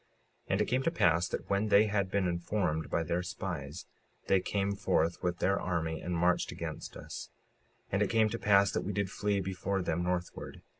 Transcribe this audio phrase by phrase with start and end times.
[0.01, 0.07] 56:35
[0.51, 3.85] And it came to pass that when they had been informed by their spies,
[4.25, 7.29] they came forth with their army and marched against us.
[7.89, 10.63] 56:36 And it came to pass that we did flee before them, northward.